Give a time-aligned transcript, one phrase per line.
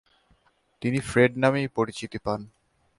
[0.81, 2.41] তিনি ফ্রেড নামেই পরিচিতি পান।